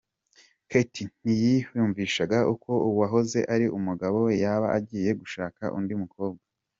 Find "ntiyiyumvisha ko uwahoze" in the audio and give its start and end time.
1.21-3.39